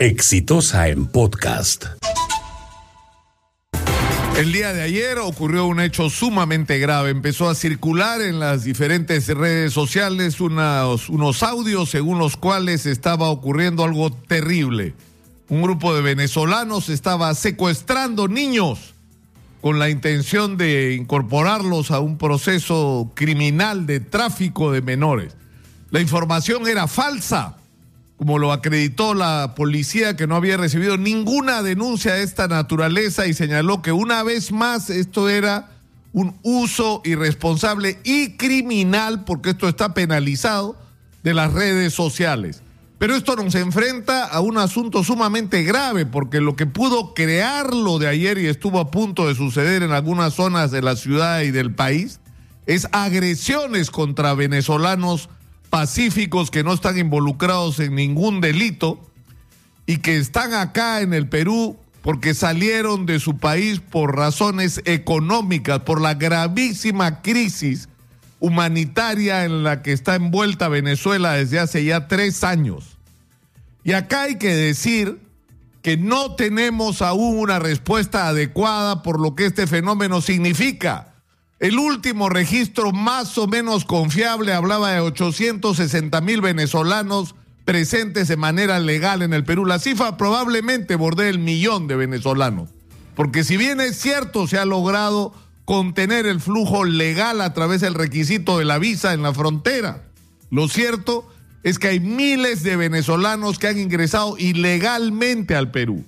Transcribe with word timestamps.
Exitosa 0.00 0.88
en 0.88 1.04
podcast. 1.04 1.84
El 4.34 4.50
día 4.50 4.72
de 4.72 4.80
ayer 4.80 5.18
ocurrió 5.18 5.66
un 5.66 5.78
hecho 5.78 6.08
sumamente 6.08 6.78
grave. 6.78 7.10
Empezó 7.10 7.50
a 7.50 7.54
circular 7.54 8.22
en 8.22 8.40
las 8.40 8.64
diferentes 8.64 9.28
redes 9.28 9.74
sociales 9.74 10.40
unos, 10.40 11.42
audios 11.42 11.90
según 11.90 12.18
los 12.18 12.38
cuales 12.38 12.86
estaba 12.86 13.28
ocurriendo 13.28 13.84
algo 13.84 14.10
terrible. 14.10 14.94
Un 15.50 15.60
grupo 15.60 15.94
de 15.94 16.00
venezolanos 16.00 16.88
estaba 16.88 17.34
secuestrando 17.34 18.26
niños 18.26 18.94
con 19.60 19.78
la 19.78 19.90
intención 19.90 20.56
de 20.56 20.94
incorporarlos 20.94 21.90
a 21.90 22.00
un 22.00 22.16
proceso 22.16 23.12
criminal 23.12 23.84
de 23.84 24.00
tráfico 24.00 24.72
de 24.72 24.80
menores. 24.80 25.36
La 25.90 26.00
información 26.00 26.66
era 26.66 26.86
falsa 26.86 27.59
como 28.20 28.38
lo 28.38 28.52
acreditó 28.52 29.14
la 29.14 29.54
policía 29.56 30.14
que 30.14 30.26
no 30.26 30.36
había 30.36 30.58
recibido 30.58 30.98
ninguna 30.98 31.62
denuncia 31.62 32.12
de 32.12 32.22
esta 32.22 32.48
naturaleza 32.48 33.26
y 33.26 33.32
señaló 33.32 33.80
que 33.80 33.92
una 33.92 34.22
vez 34.22 34.52
más 34.52 34.90
esto 34.90 35.30
era 35.30 35.70
un 36.12 36.36
uso 36.42 37.00
irresponsable 37.06 37.98
y 38.04 38.32
criminal, 38.36 39.24
porque 39.24 39.48
esto 39.48 39.68
está 39.68 39.94
penalizado, 39.94 40.76
de 41.22 41.32
las 41.32 41.54
redes 41.54 41.94
sociales. 41.94 42.62
Pero 42.98 43.16
esto 43.16 43.36
nos 43.36 43.54
enfrenta 43.54 44.26
a 44.26 44.40
un 44.40 44.58
asunto 44.58 45.02
sumamente 45.02 45.62
grave, 45.62 46.04
porque 46.04 46.42
lo 46.42 46.56
que 46.56 46.66
pudo 46.66 47.14
crearlo 47.14 47.98
de 47.98 48.08
ayer 48.08 48.36
y 48.36 48.48
estuvo 48.48 48.80
a 48.80 48.90
punto 48.90 49.28
de 49.28 49.34
suceder 49.34 49.82
en 49.82 49.92
algunas 49.92 50.34
zonas 50.34 50.70
de 50.70 50.82
la 50.82 50.94
ciudad 50.94 51.40
y 51.40 51.52
del 51.52 51.74
país, 51.74 52.20
es 52.66 52.86
agresiones 52.92 53.90
contra 53.90 54.34
venezolanos 54.34 55.30
pacíficos 55.70 56.50
que 56.50 56.64
no 56.64 56.74
están 56.74 56.98
involucrados 56.98 57.78
en 57.80 57.94
ningún 57.94 58.40
delito 58.40 59.00
y 59.86 59.98
que 59.98 60.18
están 60.18 60.52
acá 60.52 61.00
en 61.00 61.14
el 61.14 61.28
Perú 61.28 61.76
porque 62.02 62.34
salieron 62.34 63.06
de 63.06 63.20
su 63.20 63.38
país 63.38 63.80
por 63.80 64.16
razones 64.16 64.82
económicas, 64.84 65.80
por 65.80 66.00
la 66.00 66.14
gravísima 66.14 67.22
crisis 67.22 67.88
humanitaria 68.40 69.44
en 69.44 69.62
la 69.62 69.82
que 69.82 69.92
está 69.92 70.14
envuelta 70.14 70.68
Venezuela 70.68 71.32
desde 71.34 71.58
hace 71.58 71.84
ya 71.84 72.08
tres 72.08 72.42
años. 72.42 72.96
Y 73.84 73.92
acá 73.92 74.22
hay 74.22 74.36
que 74.36 74.54
decir 74.54 75.20
que 75.82 75.96
no 75.96 76.34
tenemos 76.34 77.02
aún 77.02 77.38
una 77.38 77.58
respuesta 77.58 78.28
adecuada 78.28 79.02
por 79.02 79.20
lo 79.20 79.34
que 79.34 79.46
este 79.46 79.66
fenómeno 79.66 80.20
significa. 80.20 81.09
El 81.60 81.78
último 81.78 82.30
registro 82.30 82.90
más 82.90 83.36
o 83.36 83.46
menos 83.46 83.84
confiable 83.84 84.54
hablaba 84.54 84.92
de 84.92 85.00
860 85.00 86.18
mil 86.22 86.40
venezolanos 86.40 87.34
presentes 87.66 88.28
de 88.28 88.38
manera 88.38 88.80
legal 88.80 89.20
en 89.20 89.34
el 89.34 89.44
Perú. 89.44 89.66
La 89.66 89.78
cifra 89.78 90.16
probablemente 90.16 90.96
borde 90.96 91.28
el 91.28 91.38
millón 91.38 91.86
de 91.86 91.96
venezolanos. 91.96 92.70
Porque 93.14 93.44
si 93.44 93.58
bien 93.58 93.78
es 93.82 93.98
cierto, 93.98 94.46
se 94.46 94.56
ha 94.56 94.64
logrado 94.64 95.34
contener 95.66 96.24
el 96.24 96.40
flujo 96.40 96.84
legal 96.84 97.42
a 97.42 97.52
través 97.52 97.82
del 97.82 97.92
requisito 97.92 98.56
de 98.56 98.64
la 98.64 98.78
visa 98.78 99.12
en 99.12 99.20
la 99.22 99.34
frontera, 99.34 100.04
lo 100.50 100.66
cierto 100.66 101.28
es 101.62 101.78
que 101.78 101.88
hay 101.88 102.00
miles 102.00 102.62
de 102.62 102.76
venezolanos 102.76 103.58
que 103.58 103.68
han 103.68 103.78
ingresado 103.78 104.38
ilegalmente 104.38 105.54
al 105.54 105.70
Perú. 105.70 106.06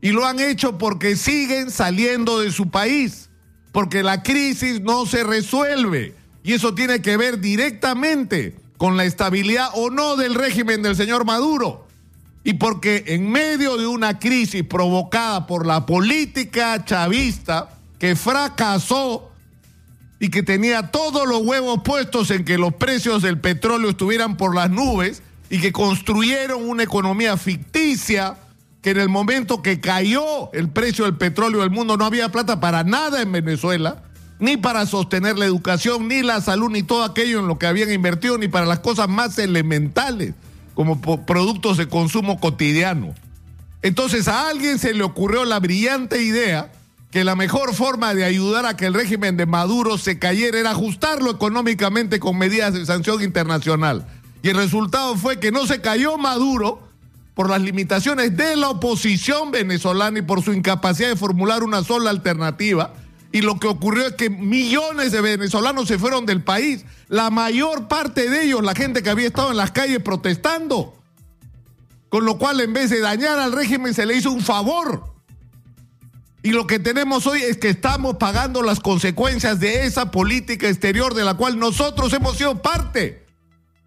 Y 0.00 0.12
lo 0.12 0.24
han 0.24 0.38
hecho 0.38 0.78
porque 0.78 1.16
siguen 1.16 1.72
saliendo 1.72 2.38
de 2.38 2.52
su 2.52 2.70
país 2.70 3.28
porque 3.74 4.04
la 4.04 4.22
crisis 4.22 4.80
no 4.82 5.04
se 5.04 5.24
resuelve. 5.24 6.14
Y 6.44 6.52
eso 6.52 6.76
tiene 6.76 7.02
que 7.02 7.16
ver 7.16 7.40
directamente 7.40 8.54
con 8.76 8.96
la 8.96 9.04
estabilidad 9.04 9.68
o 9.74 9.90
no 9.90 10.14
del 10.14 10.36
régimen 10.36 10.80
del 10.80 10.94
señor 10.94 11.24
Maduro. 11.24 11.88
Y 12.44 12.52
porque 12.52 13.02
en 13.08 13.28
medio 13.28 13.76
de 13.76 13.88
una 13.88 14.20
crisis 14.20 14.62
provocada 14.62 15.48
por 15.48 15.66
la 15.66 15.86
política 15.86 16.84
chavista 16.84 17.68
que 17.98 18.14
fracasó 18.14 19.32
y 20.20 20.28
que 20.28 20.44
tenía 20.44 20.92
todos 20.92 21.26
los 21.26 21.42
huevos 21.42 21.80
puestos 21.84 22.30
en 22.30 22.44
que 22.44 22.58
los 22.58 22.74
precios 22.74 23.22
del 23.22 23.40
petróleo 23.40 23.90
estuvieran 23.90 24.36
por 24.36 24.54
las 24.54 24.70
nubes 24.70 25.20
y 25.50 25.60
que 25.60 25.72
construyeron 25.72 26.68
una 26.68 26.84
economía 26.84 27.36
ficticia 27.36 28.36
que 28.84 28.90
en 28.90 28.98
el 28.98 29.08
momento 29.08 29.62
que 29.62 29.80
cayó 29.80 30.52
el 30.52 30.68
precio 30.68 31.06
del 31.06 31.16
petróleo 31.16 31.62
del 31.62 31.70
mundo 31.70 31.96
no 31.96 32.04
había 32.04 32.30
plata 32.30 32.60
para 32.60 32.84
nada 32.84 33.22
en 33.22 33.32
Venezuela, 33.32 34.02
ni 34.38 34.58
para 34.58 34.84
sostener 34.84 35.38
la 35.38 35.46
educación, 35.46 36.06
ni 36.06 36.22
la 36.22 36.42
salud, 36.42 36.70
ni 36.70 36.82
todo 36.82 37.02
aquello 37.02 37.40
en 37.40 37.48
lo 37.48 37.58
que 37.58 37.66
habían 37.66 37.90
invertido, 37.90 38.36
ni 38.36 38.46
para 38.46 38.66
las 38.66 38.80
cosas 38.80 39.08
más 39.08 39.38
elementales, 39.38 40.34
como 40.74 41.00
productos 41.00 41.78
de 41.78 41.88
consumo 41.88 42.38
cotidiano. 42.38 43.14
Entonces 43.80 44.28
a 44.28 44.50
alguien 44.50 44.78
se 44.78 44.92
le 44.92 45.02
ocurrió 45.02 45.46
la 45.46 45.60
brillante 45.60 46.22
idea 46.22 46.70
que 47.10 47.24
la 47.24 47.36
mejor 47.36 47.72
forma 47.72 48.12
de 48.12 48.26
ayudar 48.26 48.66
a 48.66 48.76
que 48.76 48.84
el 48.84 48.92
régimen 48.92 49.38
de 49.38 49.46
Maduro 49.46 49.96
se 49.96 50.18
cayera 50.18 50.58
era 50.58 50.72
ajustarlo 50.72 51.30
económicamente 51.30 52.20
con 52.20 52.36
medidas 52.36 52.74
de 52.74 52.84
sanción 52.84 53.22
internacional. 53.22 54.06
Y 54.42 54.50
el 54.50 54.58
resultado 54.58 55.16
fue 55.16 55.40
que 55.40 55.52
no 55.52 55.64
se 55.66 55.80
cayó 55.80 56.18
Maduro, 56.18 56.86
por 57.34 57.50
las 57.50 57.60
limitaciones 57.60 58.36
de 58.36 58.56
la 58.56 58.70
oposición 58.70 59.50
venezolana 59.50 60.20
y 60.20 60.22
por 60.22 60.42
su 60.42 60.52
incapacidad 60.52 61.08
de 61.08 61.16
formular 61.16 61.62
una 61.62 61.82
sola 61.82 62.10
alternativa. 62.10 62.94
Y 63.32 63.40
lo 63.40 63.58
que 63.58 63.66
ocurrió 63.66 64.06
es 64.06 64.12
que 64.12 64.30
millones 64.30 65.10
de 65.10 65.20
venezolanos 65.20 65.88
se 65.88 65.98
fueron 65.98 66.24
del 66.24 66.44
país. 66.44 66.84
La 67.08 67.30
mayor 67.30 67.88
parte 67.88 68.30
de 68.30 68.44
ellos, 68.44 68.62
la 68.62 68.76
gente 68.76 69.02
que 69.02 69.10
había 69.10 69.26
estado 69.26 69.50
en 69.50 69.56
las 69.56 69.72
calles 69.72 69.98
protestando. 69.98 70.96
Con 72.08 72.24
lo 72.24 72.38
cual, 72.38 72.60
en 72.60 72.72
vez 72.72 72.90
de 72.90 73.00
dañar 73.00 73.40
al 73.40 73.50
régimen, 73.50 73.92
se 73.92 74.06
le 74.06 74.16
hizo 74.16 74.30
un 74.30 74.40
favor. 74.40 75.12
Y 76.44 76.50
lo 76.50 76.68
que 76.68 76.78
tenemos 76.78 77.26
hoy 77.26 77.42
es 77.42 77.56
que 77.56 77.70
estamos 77.70 78.18
pagando 78.18 78.62
las 78.62 78.78
consecuencias 78.78 79.58
de 79.58 79.86
esa 79.86 80.12
política 80.12 80.68
exterior 80.68 81.14
de 81.14 81.24
la 81.24 81.34
cual 81.34 81.58
nosotros 81.58 82.12
hemos 82.12 82.36
sido 82.36 82.62
parte. 82.62 83.23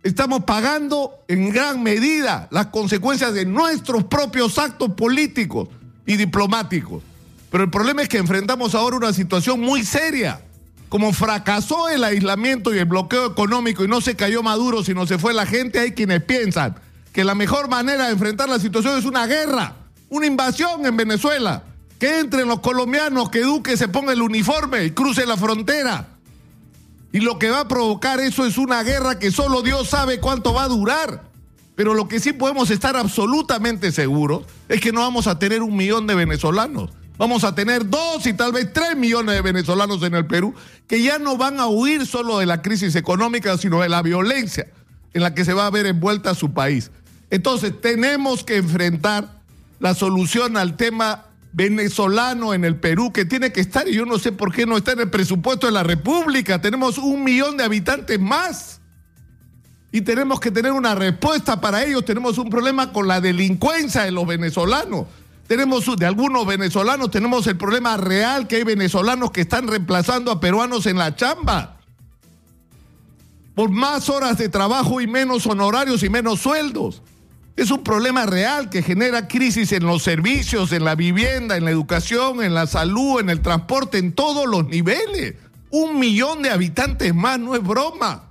Estamos 0.08 0.46
pagando 0.46 1.20
en 1.28 1.50
gran 1.50 1.84
medida 1.84 2.48
las 2.50 2.68
consecuencias 2.68 3.34
de 3.34 3.46
nuestros 3.46 4.06
propios 4.06 4.58
actos 4.58 4.92
políticos 4.94 5.68
y 6.06 6.16
diplomáticos. 6.16 7.04
Pero 7.52 7.66
el 7.66 7.70
problema 7.70 8.04
es 8.04 8.08
que 8.08 8.18
enfrentamos 8.18 8.74
ahora 8.74 8.96
una 8.96 9.12
situación 9.12 9.60
muy 9.60 9.84
seria. 9.84 10.40
Como 10.88 11.12
fracasó 11.12 11.90
el 11.90 12.06
aislamiento 12.06 12.74
y 12.74 12.78
el 12.78 12.86
bloqueo 12.86 13.26
económico 13.26 13.84
y 13.84 13.90
no 13.90 14.00
se 14.00 14.16
cayó 14.16 14.42
Maduro, 14.42 14.82
sino 14.82 15.06
se 15.06 15.18
fue 15.18 15.34
la 15.34 15.46
gente, 15.46 15.80
hay 15.80 15.92
quienes 15.92 16.24
piensan 16.24 16.78
que 17.12 17.26
la 17.26 17.36
mejor 17.36 17.68
manera 17.68 18.06
de 18.06 18.14
enfrentar 18.14 18.48
la 18.48 18.60
situación 18.60 18.98
es 18.98 19.04
una 19.04 19.26
guerra, 19.26 19.76
una 20.08 20.26
invasión 20.26 20.86
en 20.86 20.96
Venezuela. 20.96 21.64
Que 22.00 22.20
entren 22.20 22.48
los 22.48 22.62
colombianos, 22.62 23.30
que 23.30 23.42
Duque 23.42 23.76
se 23.76 23.90
ponga 23.90 24.14
el 24.14 24.22
uniforme 24.22 24.86
y 24.86 24.92
cruce 24.92 25.26
la 25.26 25.36
frontera 25.36 26.17
y 27.12 27.20
lo 27.20 27.40
que 27.40 27.50
va 27.50 27.62
a 27.62 27.68
provocar 27.68 28.20
eso 28.20 28.46
es 28.46 28.58
una 28.58 28.84
guerra 28.84 29.20
que 29.20 29.32
solo 29.32 29.62
Dios 29.62 29.90
sabe 29.90 30.20
cuánto 30.20 30.54
va 30.54 30.64
a 30.64 30.68
durar. 30.68 31.24
Pero 31.76 31.94
lo 31.94 32.08
que 32.08 32.20
sí 32.20 32.34
podemos 32.34 32.72
estar 32.72 32.98
absolutamente 32.98 33.92
seguros 33.92 34.46
es 34.68 34.82
que 34.82 34.92
no 34.92 35.02
vamos 35.02 35.28
a 35.28 35.38
tener 35.38 35.62
un 35.62 35.76
millón 35.76 36.08
de 36.08 36.16
venezolanos. 36.16 36.90
Vamos 37.18 37.44
a 37.44 37.56
tener 37.56 37.88
dos 37.88 38.26
y 38.26 38.34
tal 38.34 38.52
vez 38.52 38.72
tres 38.74 38.96
millones 38.96 39.36
de 39.36 39.42
venezolanos 39.42 40.02
en 40.04 40.16
el 40.16 40.26
Perú 40.26 40.54
que 40.88 41.02
ya 41.02 41.20
no 41.20 41.38
van 41.38 41.60
a 41.60 41.68
huir 41.68 42.06
solo 42.06 42.40
de 42.40 42.46
la 42.46 42.62
crisis 42.62 42.96
económica, 42.96 43.58
sino 43.58 43.82
de 43.82 43.90
la 43.90 44.02
violencia 44.02 44.68
en 45.14 45.22
la 45.22 45.34
que 45.34 45.46
se 45.46 45.54
va 45.54 45.66
a 45.66 45.72
ver 45.72 45.86
envuelta 45.86 46.36
su 46.36 46.54
país. 46.54 46.92
Entonces 47.30 47.80
tenemos 47.80 48.44
que 48.44 48.58
enfrentar 48.58 49.38
la 49.80 49.94
solución 49.94 50.58
al 50.58 50.76
tema 50.78 51.27
venezolano 51.58 52.54
en 52.54 52.64
el 52.64 52.76
Perú 52.76 53.12
que 53.12 53.26
tiene 53.26 53.52
que 53.52 53.62
estar, 53.62 53.88
y 53.88 53.96
yo 53.96 54.06
no 54.06 54.20
sé 54.20 54.32
por 54.32 54.54
qué 54.54 54.68
no 54.68 54.78
está 54.78 54.92
en 54.92 55.00
el 55.00 55.10
presupuesto 55.10 55.66
de 55.66 55.74
la 55.74 55.82
República. 55.82 56.62
Tenemos 56.62 57.00
un 57.00 57.24
millón 57.24 57.58
de 57.58 57.64
habitantes 57.64 58.20
más. 58.20 58.80
Y 59.92 60.02
tenemos 60.02 60.40
que 60.40 60.52
tener 60.52 60.72
una 60.72 60.94
respuesta 60.94 61.60
para 61.60 61.84
ellos. 61.84 62.06
Tenemos 62.06 62.38
un 62.38 62.52
problema 62.52 62.94
con 62.94 63.08
la 63.08 63.20
delincuencia 63.20 64.04
de 64.04 64.12
los 64.12 64.28
venezolanos. 64.28 65.08
Tenemos 65.48 65.84
de 65.98 66.06
algunos 66.06 66.46
venezolanos, 66.46 67.10
tenemos 67.10 67.48
el 67.48 67.58
problema 67.58 67.98
real 67.98 68.48
que 68.48 68.58
hay 68.58 68.64
venezolanos 68.64 69.32
que 69.32 69.42
están 69.42 69.68
reemplazando 69.68 70.30
a 70.32 70.40
peruanos 70.40 70.86
en 70.86 71.00
la 71.00 71.16
chamba. 71.16 71.80
Por 73.56 73.72
más 73.72 74.10
horas 74.10 74.38
de 74.38 74.50
trabajo 74.50 75.02
y 75.02 75.08
menos 75.08 75.48
honorarios 75.48 76.04
y 76.04 76.10
menos 76.10 76.40
sueldos. 76.40 77.02
Es 77.58 77.72
un 77.72 77.84
problema 77.84 78.28
real 78.28 78.70
que 78.70 78.84
genera 78.84 79.28
crisis 79.28 79.72
en 79.72 79.84
los 79.84 80.04
servicios, 80.04 80.72
en 80.72 80.86
la 80.86 80.94
vivienda, 80.94 81.58
en 81.58 81.66
la 81.66 81.72
educación, 81.72 82.44
en 82.44 82.54
la 82.54 82.68
salud, 82.68 83.20
en 83.20 83.32
el 83.32 83.42
transporte, 83.42 83.98
en 83.98 84.14
todos 84.14 84.46
los 84.46 84.68
niveles. 84.68 85.34
Un 85.72 85.98
millón 85.98 86.44
de 86.44 86.52
habitantes 86.52 87.16
más 87.16 87.40
no 87.40 87.56
es 87.56 87.64
broma. 87.64 88.30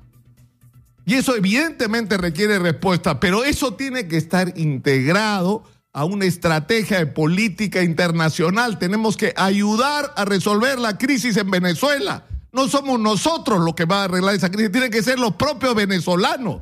Y 1.05 1.15
eso 1.15 1.35
evidentemente 1.35 2.17
requiere 2.17 2.61
respuesta, 2.61 3.19
pero 3.19 3.43
eso 3.43 3.75
tiene 3.75 4.07
que 4.07 4.17
estar 4.17 4.57
integrado 4.57 5.65
a 5.93 6.05
una 6.05 6.25
estrategia 6.25 6.99
de 6.99 7.07
política 7.07 7.83
internacional. 7.83 8.79
Tenemos 8.79 9.17
que 9.17 9.35
ayudar 9.37 10.13
a 10.15 10.25
resolver 10.25 10.79
la 10.79 10.99
crisis 10.99 11.37
en 11.37 11.51
Venezuela. 11.51 12.27
No 12.53 12.69
somos 12.69 13.01
nosotros 13.01 13.59
los 13.61 13.75
que 13.75 13.87
van 13.87 13.99
a 13.99 14.05
arreglar 14.05 14.37
esa 14.37 14.53
crisis, 14.53 14.71
tienen 14.71 14.93
que 14.93 15.03
ser 15.03 15.19
los 15.19 15.35
propios 15.35 15.75
venezolanos. 15.75 16.61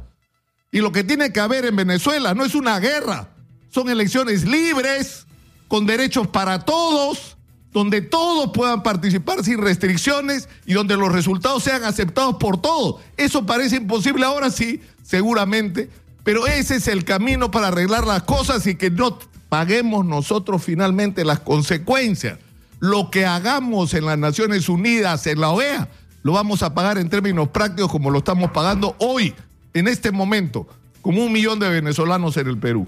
Y 0.74 0.80
lo 0.80 0.90
que 0.90 1.04
tiene 1.04 1.32
que 1.32 1.38
haber 1.38 1.66
en 1.66 1.76
Venezuela 1.76 2.34
no 2.34 2.44
es 2.44 2.56
una 2.56 2.80
guerra, 2.80 3.28
son 3.70 3.88
elecciones 3.88 4.44
libres, 4.44 5.24
con 5.68 5.86
derechos 5.86 6.26
para 6.26 6.64
todos, 6.64 7.36
donde 7.70 8.02
todos 8.02 8.50
puedan 8.52 8.82
participar 8.82 9.44
sin 9.44 9.62
restricciones 9.62 10.48
y 10.66 10.72
donde 10.72 10.96
los 10.96 11.12
resultados 11.12 11.62
sean 11.62 11.84
aceptados 11.84 12.38
por 12.40 12.60
todos. 12.60 13.00
Eso 13.16 13.46
parece 13.46 13.76
imposible 13.76 14.26
ahora 14.26 14.50
sí, 14.50 14.80
seguramente, 15.04 15.90
pero 16.24 16.48
ese 16.48 16.74
es 16.74 16.88
el 16.88 17.04
camino 17.04 17.52
para 17.52 17.68
arreglar 17.68 18.04
las 18.04 18.24
cosas 18.24 18.66
y 18.66 18.74
que 18.74 18.90
no 18.90 19.20
paguemos 19.48 20.04
nosotros 20.04 20.60
finalmente 20.64 21.24
las 21.24 21.38
consecuencias. 21.38 22.40
Lo 22.80 23.12
que 23.12 23.26
hagamos 23.26 23.94
en 23.94 24.06
las 24.06 24.18
Naciones 24.18 24.68
Unidas, 24.68 25.28
en 25.28 25.40
la 25.40 25.50
OEA, 25.50 25.88
lo 26.24 26.32
vamos 26.32 26.64
a 26.64 26.74
pagar 26.74 26.98
en 26.98 27.10
términos 27.10 27.50
prácticos 27.50 27.92
como 27.92 28.10
lo 28.10 28.18
estamos 28.18 28.50
pagando 28.50 28.96
hoy, 28.98 29.36
en 29.74 29.88
este 29.88 30.12
momento, 30.12 30.66
como 31.02 31.24
un 31.24 31.32
millón 31.32 31.58
de 31.58 31.68
venezolanos 31.68 32.36
en 32.36 32.46
el 32.46 32.58
Perú. 32.58 32.86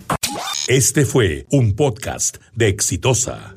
Este 0.69 1.05
fue 1.05 1.47
un 1.51 1.75
podcast 1.75 2.39
de 2.55 2.69
Exitosa. 2.69 3.55